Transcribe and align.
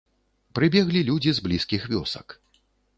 Прыбеглі 0.59 1.05
людзі 1.11 1.31
з 1.39 1.47
блізкіх 1.47 1.81
вёсак. 1.95 2.27